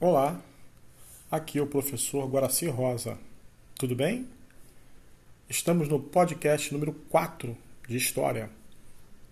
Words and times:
Olá, 0.00 0.42
aqui 1.30 1.56
é 1.56 1.62
o 1.62 1.68
professor 1.68 2.28
Guaraci 2.28 2.66
Rosa. 2.66 3.16
Tudo 3.76 3.94
bem? 3.94 4.28
Estamos 5.48 5.88
no 5.88 6.00
podcast 6.00 6.72
número 6.72 6.92
4 7.08 7.56
de 7.88 7.96
História, 7.96 8.50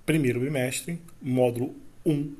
primeiro 0.06 0.38
bimestre, 0.38 1.02
módulo 1.20 1.74
1 2.06 2.36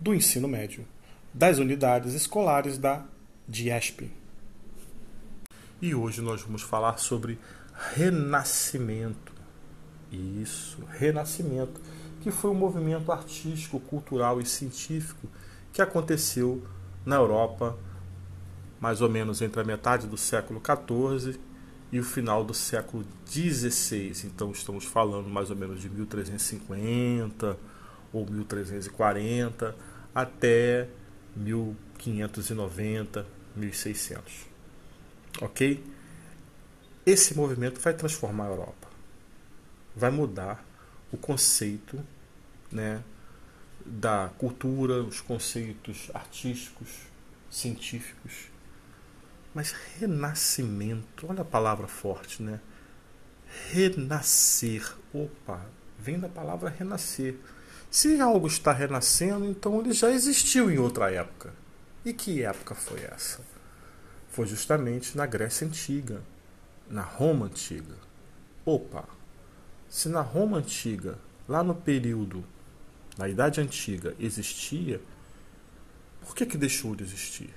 do 0.00 0.12
ensino 0.12 0.48
médio, 0.48 0.84
das 1.32 1.58
unidades 1.58 2.12
escolares 2.12 2.76
da 2.76 3.06
DIESP. 3.46 4.10
E 5.80 5.94
hoje 5.94 6.20
nós 6.20 6.42
vamos 6.42 6.62
falar 6.62 6.98
sobre 6.98 7.38
renascimento. 7.94 9.32
Isso, 10.10 10.84
renascimento, 10.90 11.80
que 12.20 12.32
foi 12.32 12.50
um 12.50 12.54
movimento 12.54 13.12
artístico, 13.12 13.78
cultural 13.78 14.40
e 14.40 14.44
científico 14.44 15.28
que 15.72 15.80
aconteceu 15.80 16.66
na 17.04 17.16
Europa, 17.16 17.76
mais 18.80 19.00
ou 19.00 19.08
menos 19.08 19.42
entre 19.42 19.60
a 19.60 19.64
metade 19.64 20.06
do 20.06 20.16
século 20.16 20.60
XIV 20.60 21.38
e 21.92 21.98
o 21.98 22.04
final 22.04 22.44
do 22.44 22.54
século 22.54 23.04
XVI. 23.26 24.12
Então 24.24 24.52
estamos 24.52 24.84
falando 24.84 25.28
mais 25.28 25.50
ou 25.50 25.56
menos 25.56 25.80
de 25.80 25.88
1350 25.88 27.56
ou 28.12 28.26
1340 28.26 29.74
até 30.14 30.88
1590, 31.36 33.26
1600. 33.56 34.46
Ok? 35.40 35.84
Esse 37.06 37.36
movimento 37.36 37.80
vai 37.80 37.94
transformar 37.94 38.44
a 38.46 38.48
Europa, 38.48 38.88
vai 39.96 40.10
mudar 40.10 40.64
o 41.12 41.16
conceito 41.16 41.98
né, 42.70 43.02
da 43.84 44.30
cultura, 44.38 45.02
os 45.02 45.20
conceitos 45.20 46.10
artísticos, 46.14 46.88
científicos. 47.50 48.50
Mas 49.54 49.74
renascimento, 49.98 51.26
olha 51.28 51.42
a 51.42 51.44
palavra 51.44 51.88
forte, 51.88 52.42
né? 52.42 52.60
Renascer. 53.70 54.96
Opa, 55.12 55.66
vem 55.98 56.18
da 56.18 56.28
palavra 56.28 56.70
renascer. 56.70 57.36
Se 57.90 58.20
algo 58.20 58.46
está 58.46 58.72
renascendo, 58.72 59.44
então 59.46 59.80
ele 59.80 59.92
já 59.92 60.10
existiu 60.10 60.70
em 60.70 60.78
outra 60.78 61.10
época. 61.10 61.52
E 62.04 62.12
que 62.12 62.42
época 62.42 62.74
foi 62.74 63.02
essa? 63.02 63.40
Foi 64.28 64.46
justamente 64.46 65.16
na 65.16 65.26
Grécia 65.26 65.66
Antiga, 65.66 66.22
na 66.88 67.02
Roma 67.02 67.46
Antiga. 67.46 67.96
Opa, 68.64 69.04
se 69.88 70.08
na 70.08 70.20
Roma 70.20 70.58
Antiga, 70.58 71.18
lá 71.48 71.64
no 71.64 71.74
período 71.74 72.44
na 73.20 73.28
Idade 73.28 73.60
Antiga 73.60 74.14
existia, 74.18 74.98
por 76.22 76.34
que, 76.34 76.46
que 76.46 76.56
deixou 76.56 76.96
de 76.96 77.04
existir? 77.04 77.50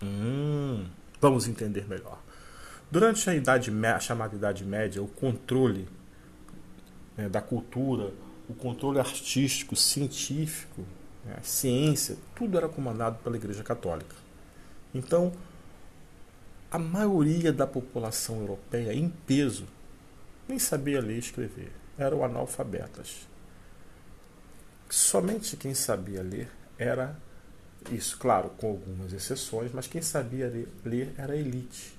Hum, 0.00 0.86
vamos 1.20 1.48
entender 1.48 1.88
melhor. 1.88 2.22
Durante 2.88 3.28
a, 3.28 3.34
idade, 3.34 3.72
a 3.84 3.98
chamada 3.98 4.36
Idade 4.36 4.64
Média, 4.64 5.02
o 5.02 5.08
controle 5.08 5.88
né, 7.16 7.28
da 7.28 7.42
cultura, 7.42 8.12
o 8.48 8.54
controle 8.54 9.00
artístico, 9.00 9.74
científico, 9.74 10.82
né, 11.24 11.34
a 11.36 11.42
ciência, 11.42 12.16
tudo 12.36 12.56
era 12.56 12.68
comandado 12.68 13.18
pela 13.18 13.36
Igreja 13.36 13.64
Católica. 13.64 14.14
Então, 14.94 15.32
a 16.70 16.78
maioria 16.78 17.52
da 17.52 17.66
população 17.66 18.42
europeia, 18.42 18.94
em 18.94 19.08
peso, 19.26 19.66
nem 20.46 20.56
sabia 20.56 21.00
ler 21.00 21.16
e 21.16 21.18
escrever, 21.18 21.72
eram 21.98 22.24
analfabetas 22.24 23.26
somente 24.88 25.56
quem 25.56 25.74
sabia 25.74 26.22
ler 26.22 26.50
era 26.78 27.16
isso, 27.90 28.18
claro, 28.18 28.50
com 28.50 28.68
algumas 28.68 29.12
exceções, 29.12 29.72
mas 29.72 29.86
quem 29.86 30.02
sabia 30.02 30.52
ler 30.84 31.14
era 31.16 31.32
a 31.32 31.36
elite. 31.36 31.96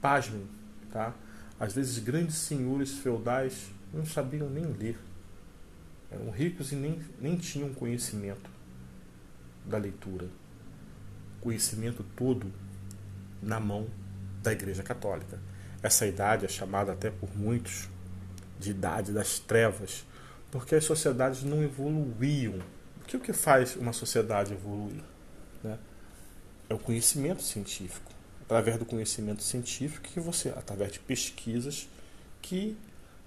Pasmem, 0.00 0.46
tá? 0.92 1.14
Às 1.58 1.72
vezes 1.72 1.98
grandes 1.98 2.36
senhores 2.36 2.92
feudais 2.92 3.70
não 3.92 4.04
sabiam 4.04 4.50
nem 4.50 4.64
ler. 4.64 4.98
Eram 6.10 6.30
ricos 6.30 6.72
e 6.72 6.76
nem, 6.76 7.00
nem 7.20 7.36
tinham 7.36 7.72
conhecimento 7.72 8.50
da 9.64 9.78
leitura. 9.78 10.28
Conhecimento 11.40 12.04
todo 12.16 12.52
na 13.42 13.60
mão 13.60 13.86
da 14.42 14.52
Igreja 14.52 14.82
Católica. 14.82 15.38
Essa 15.82 16.06
idade 16.06 16.44
é 16.44 16.48
chamada 16.48 16.92
até 16.92 17.10
por 17.10 17.36
muitos 17.36 17.88
de 18.58 18.70
idade 18.70 19.12
das 19.12 19.38
trevas, 19.38 20.04
porque 20.54 20.76
as 20.76 20.84
sociedades 20.84 21.42
não 21.42 21.64
evoluíam. 21.64 22.60
O 23.00 23.04
que, 23.08 23.16
o 23.16 23.20
que 23.20 23.32
faz 23.32 23.74
uma 23.74 23.92
sociedade 23.92 24.52
evoluir? 24.52 25.02
Né? 25.64 25.76
É 26.68 26.74
o 26.74 26.78
conhecimento 26.78 27.42
científico. 27.42 28.12
Através 28.42 28.78
do 28.78 28.84
conhecimento 28.84 29.42
científico 29.42 30.06
que 30.06 30.20
você, 30.20 30.50
através 30.50 30.92
de 30.92 31.00
pesquisas, 31.00 31.88
que 32.40 32.76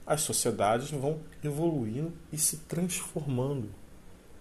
as 0.05 0.21
sociedades 0.21 0.89
vão 0.89 1.19
evoluindo 1.43 2.13
e 2.31 2.37
se 2.37 2.59
transformando. 2.59 3.69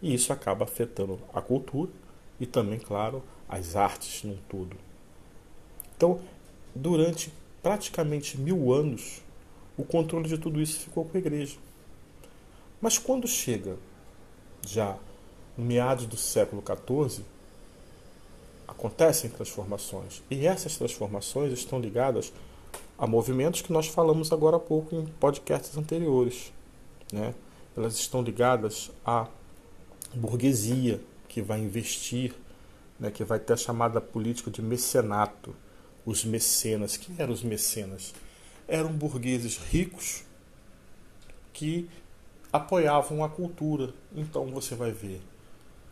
E 0.00 0.14
isso 0.14 0.32
acaba 0.32 0.64
afetando 0.64 1.19
a 1.34 1.42
cultura 1.42 1.91
e 2.38 2.46
também, 2.46 2.78
claro, 2.78 3.20
as 3.48 3.75
artes 3.75 4.22
num 4.22 4.38
todo. 4.48 4.76
Então, 5.96 6.20
durante 6.72 7.32
praticamente 7.60 8.38
mil 8.38 8.72
anos, 8.72 9.25
o 9.76 9.82
controle 9.82 10.28
de 10.28 10.38
tudo 10.38 10.60
isso 10.60 10.78
ficou 10.78 11.04
com 11.04 11.16
a 11.16 11.20
igreja. 11.20 11.56
Mas 12.86 12.98
quando 12.98 13.26
chega 13.26 13.76
já 14.64 14.97
no 15.58 15.64
meados 15.64 16.06
do 16.06 16.16
século 16.16 16.62
XIV, 16.64 17.24
acontecem 18.69 19.28
transformações. 19.28 20.22
E 20.30 20.47
essas 20.47 20.76
transformações 20.76 21.52
estão 21.52 21.80
ligadas 21.80 22.32
a 22.96 23.04
movimentos 23.04 23.60
que 23.60 23.72
nós 23.72 23.88
falamos 23.88 24.30
agora 24.32 24.58
há 24.58 24.60
pouco 24.60 24.94
em 24.94 25.04
podcasts 25.04 25.76
anteriores. 25.76 26.52
Né? 27.12 27.34
Elas 27.76 27.96
estão 27.96 28.22
ligadas 28.22 28.92
à 29.04 29.26
burguesia 30.14 31.00
que 31.28 31.42
vai 31.42 31.58
investir, 31.58 32.36
né? 33.00 33.10
que 33.10 33.25
vai 33.25 33.41
ter 33.41 33.54
a 33.54 33.56
chamada 33.56 34.00
política 34.00 34.48
de 34.48 34.62
mecenato. 34.62 35.56
Os 36.04 36.25
mecenas. 36.25 36.96
Quem 36.96 37.16
eram 37.19 37.32
os 37.32 37.42
mecenas? 37.42 38.14
Eram 38.69 38.92
burgueses 38.92 39.56
ricos 39.56 40.22
que 41.52 41.91
apoiavam 42.52 43.24
a 43.24 43.28
cultura. 43.28 43.92
Então 44.14 44.46
você 44.46 44.74
vai 44.74 44.92
ver 44.92 45.20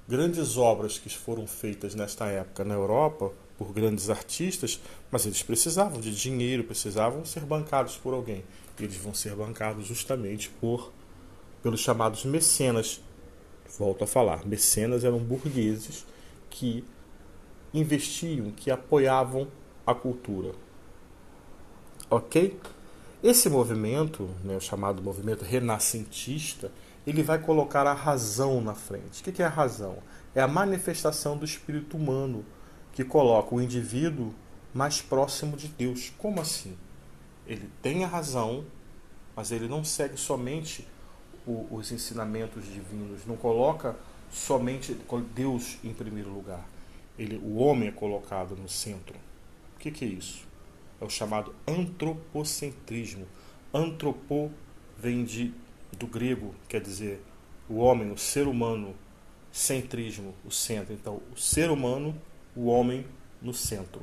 grandes 0.08 0.56
obras 0.56 0.98
que 0.98 1.08
foram 1.08 1.46
feitas 1.46 1.94
nesta 1.94 2.26
época 2.26 2.64
na 2.64 2.74
Europa 2.74 3.32
por 3.56 3.72
grandes 3.72 4.10
artistas, 4.10 4.80
mas 5.10 5.24
eles 5.26 5.42
precisavam 5.42 6.00
de 6.00 6.14
dinheiro, 6.14 6.64
precisavam 6.64 7.24
ser 7.24 7.40
bancados 7.40 7.96
por 7.96 8.12
alguém. 8.12 8.44
Eles 8.78 8.96
vão 8.96 9.14
ser 9.14 9.34
bancados 9.34 9.86
justamente 9.86 10.50
por 10.60 10.92
pelos 11.62 11.80
chamados 11.80 12.24
mecenas. 12.24 13.00
Volto 13.78 14.04
a 14.04 14.06
falar, 14.06 14.44
mecenas 14.46 15.04
eram 15.04 15.18
burgueses 15.18 16.04
que 16.50 16.84
investiam, 17.72 18.50
que 18.50 18.70
apoiavam 18.70 19.48
a 19.86 19.94
cultura. 19.94 20.52
OK? 22.10 22.56
Esse 23.24 23.48
movimento, 23.48 24.28
né, 24.44 24.54
o 24.54 24.60
chamado 24.60 25.02
movimento 25.02 25.46
renascentista, 25.46 26.70
ele 27.06 27.22
vai 27.22 27.38
colocar 27.38 27.86
a 27.86 27.94
razão 27.94 28.60
na 28.60 28.74
frente. 28.74 29.22
O 29.22 29.32
que 29.32 29.42
é 29.42 29.46
a 29.46 29.48
razão? 29.48 29.96
É 30.34 30.42
a 30.42 30.46
manifestação 30.46 31.34
do 31.34 31.42
espírito 31.42 31.96
humano 31.96 32.44
que 32.92 33.02
coloca 33.02 33.54
o 33.54 33.62
indivíduo 33.62 34.34
mais 34.74 35.00
próximo 35.00 35.56
de 35.56 35.68
Deus. 35.68 36.12
Como 36.18 36.38
assim? 36.38 36.76
Ele 37.46 37.70
tem 37.80 38.04
a 38.04 38.08
razão, 38.08 38.66
mas 39.34 39.50
ele 39.52 39.68
não 39.68 39.82
segue 39.82 40.18
somente 40.18 40.86
o, 41.46 41.66
os 41.70 41.90
ensinamentos 41.92 42.66
divinos, 42.66 43.24
não 43.24 43.38
coloca 43.38 43.96
somente 44.30 44.94
Deus 45.34 45.78
em 45.82 45.94
primeiro 45.94 46.28
lugar. 46.28 46.68
Ele, 47.18 47.38
o 47.38 47.56
homem 47.56 47.88
é 47.88 47.92
colocado 47.92 48.54
no 48.54 48.68
centro. 48.68 49.16
O 49.76 49.78
que, 49.78 49.90
que 49.90 50.04
é 50.04 50.08
isso? 50.08 50.46
É 51.00 51.04
o 51.04 51.10
chamado 51.10 51.54
antropocentrismo. 51.66 53.26
Antropo 53.72 54.50
vem 54.98 55.24
de, 55.24 55.52
do 55.98 56.06
grego, 56.06 56.54
quer 56.68 56.80
dizer 56.80 57.20
o 57.68 57.76
homem, 57.76 58.10
o 58.10 58.18
ser 58.18 58.46
humano, 58.46 58.94
centrismo, 59.50 60.34
o 60.44 60.50
centro. 60.50 60.92
Então, 60.92 61.20
o 61.34 61.38
ser 61.38 61.70
humano, 61.70 62.14
o 62.54 62.66
homem 62.66 63.06
no 63.40 63.54
centro. 63.54 64.02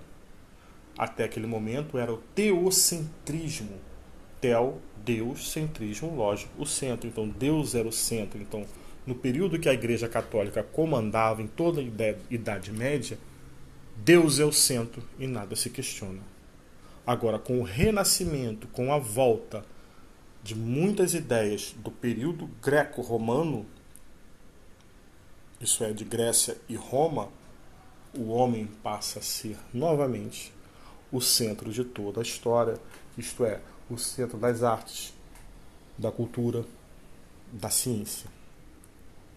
Até 0.98 1.24
aquele 1.24 1.48
momento 1.48 1.98
era 1.98 2.14
o 2.14 2.18
teocentrismo. 2.36 3.80
Teo, 4.40 4.82
Deus, 5.04 5.52
centrismo, 5.52 6.16
lógico, 6.16 6.52
o 6.58 6.66
centro. 6.66 7.08
Então, 7.08 7.28
Deus 7.28 7.76
era 7.76 7.88
o 7.88 7.92
centro. 7.92 8.42
Então, 8.42 8.66
no 9.06 9.16
período 9.16 9.60
que 9.60 9.70
a 9.70 9.74
Igreja 9.74 10.08
Católica 10.08 10.64
comandava 10.64 11.42
em 11.42 11.48
toda 11.48 11.82
a 11.82 11.84
Idade 12.30 12.72
Média, 12.72 13.18
Deus 13.98 14.40
é 14.40 14.46
o 14.46 14.52
centro 14.52 15.04
e 15.20 15.28
nada 15.28 15.56
se 15.56 15.70
questiona. 15.70 16.20
Agora, 17.06 17.39
com 17.39 17.59
o 17.59 17.63
renascimento, 17.63 18.68
com 18.68 18.94
a 18.94 19.00
volta 19.00 19.65
de 20.44 20.56
muitas 20.56 21.13
ideias 21.13 21.74
do 21.77 21.92
período 21.92 22.50
greco-romano, 22.62 23.65
isso 25.59 25.83
é, 25.83 25.94
de 25.94 26.03
Grécia 26.03 26.57
e 26.68 26.75
Roma, 26.75 27.30
o 28.18 28.30
homem 28.30 28.68
passa 28.83 29.19
a 29.19 29.21
ser 29.21 29.57
novamente 29.74 30.53
o 31.12 31.21
centro 31.21 31.71
de 31.71 31.83
toda 31.83 32.19
a 32.19 32.24
história, 32.24 32.77
isto 33.18 33.45
é, 33.45 33.59
o 33.89 33.97
centro 33.97 34.38
das 34.38 34.63
artes, 34.63 35.13
da 35.97 36.12
cultura, 36.12 36.65
da 37.51 37.69
ciência. 37.69 38.30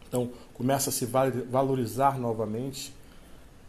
Então, 0.08 0.30
começa 0.52 0.90
a 0.90 0.92
se 0.92 1.06
valorizar 1.06 2.18
novamente 2.18 2.94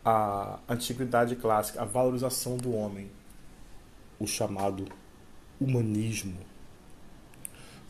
a 0.03 0.59
antiguidade 0.69 1.35
clássica, 1.35 1.81
a 1.81 1.85
valorização 1.85 2.55
do 2.55 2.73
homem, 2.75 3.09
o 4.19 4.27
chamado 4.27 4.85
humanismo. 5.59 6.37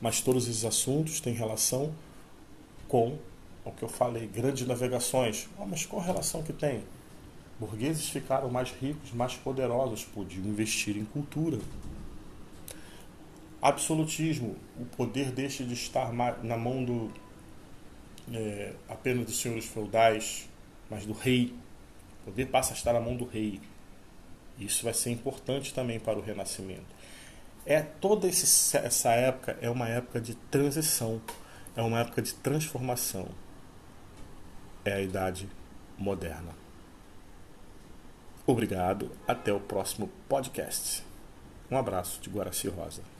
Mas 0.01 0.21
todos 0.21 0.47
esses 0.47 0.65
assuntos 0.65 1.19
têm 1.19 1.33
relação 1.33 1.93
com 2.87 3.17
o 3.63 3.71
que 3.71 3.83
eu 3.83 3.89
falei, 3.89 4.27
grandes 4.27 4.67
navegações. 4.67 5.49
Oh, 5.57 5.65
mas 5.65 5.85
qual 5.85 6.01
relação 6.01 6.43
que 6.43 6.53
tem? 6.53 6.83
Burgueses 7.59 8.09
ficaram 8.09 8.49
mais 8.49 8.71
ricos, 8.71 9.11
mais 9.11 9.35
poderosos, 9.35 10.03
podiam 10.03 10.45
investir 10.45 10.97
em 10.97 11.05
cultura. 11.05 11.59
Absolutismo, 13.61 14.55
o 14.79 14.85
poder 14.85 15.31
deixa 15.31 15.63
de 15.63 15.73
estar 15.73 16.13
na 16.13 16.57
mão 16.57 16.83
do 16.83 17.11
é, 18.31 18.73
apenas 18.87 19.25
dos 19.25 19.39
senhores 19.39 19.65
feudais, 19.65 20.47
mas 20.89 21.05
do 21.05 21.13
rei. 21.13 21.53
O 22.21 22.25
poder 22.25 22.47
passa 22.47 22.73
a 22.73 22.75
estar 22.75 22.93
na 22.93 22.99
mão 22.99 23.15
do 23.15 23.25
rei. 23.25 23.59
Isso 24.57 24.83
vai 24.83 24.93
ser 24.93 25.11
importante 25.11 25.73
também 25.73 25.99
para 25.99 26.17
o 26.17 26.21
Renascimento. 26.21 26.95
É 27.65 27.81
toda 27.81 28.27
esse, 28.27 28.77
essa 28.77 29.11
época 29.11 29.57
é 29.61 29.69
uma 29.69 29.89
época 29.89 30.21
de 30.21 30.35
transição, 30.35 31.21
é 31.75 31.81
uma 31.81 31.99
época 31.99 32.21
de 32.21 32.33
transformação. 32.35 33.27
É 34.83 34.93
a 34.93 35.01
idade 35.01 35.49
moderna. 35.97 36.53
Obrigado, 38.45 39.11
até 39.27 39.51
o 39.51 39.59
próximo 39.59 40.09
podcast. 40.29 41.03
Um 41.71 41.77
abraço 41.77 42.21
de 42.21 42.29
Guaraci 42.29 42.67
Rosa. 42.67 43.14